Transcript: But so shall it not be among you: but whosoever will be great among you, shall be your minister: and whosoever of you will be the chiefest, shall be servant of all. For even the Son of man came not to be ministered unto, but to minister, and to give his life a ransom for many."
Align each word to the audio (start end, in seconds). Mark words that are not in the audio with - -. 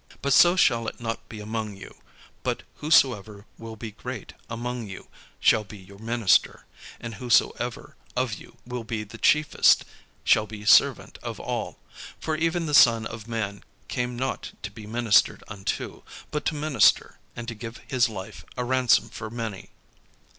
But 0.23 0.33
so 0.33 0.55
shall 0.55 0.87
it 0.87 0.99
not 0.99 1.29
be 1.29 1.39
among 1.39 1.77
you: 1.77 1.97
but 2.41 2.63
whosoever 2.77 3.45
will 3.59 3.75
be 3.75 3.91
great 3.91 4.33
among 4.49 4.87
you, 4.87 5.09
shall 5.39 5.63
be 5.63 5.77
your 5.77 5.99
minister: 5.99 6.65
and 6.99 7.13
whosoever 7.13 7.95
of 8.15 8.33
you 8.33 8.57
will 8.65 8.83
be 8.83 9.03
the 9.03 9.19
chiefest, 9.19 9.85
shall 10.23 10.47
be 10.47 10.65
servant 10.65 11.19
of 11.21 11.39
all. 11.39 11.77
For 12.19 12.35
even 12.35 12.65
the 12.65 12.73
Son 12.73 13.05
of 13.05 13.27
man 13.27 13.63
came 13.89 14.15
not 14.17 14.53
to 14.63 14.71
be 14.71 14.87
ministered 14.87 15.43
unto, 15.47 16.01
but 16.31 16.45
to 16.45 16.55
minister, 16.55 17.19
and 17.35 17.47
to 17.47 17.53
give 17.53 17.77
his 17.87 18.09
life 18.09 18.43
a 18.57 18.63
ransom 18.65 19.07
for 19.07 19.29
many." 19.29 19.69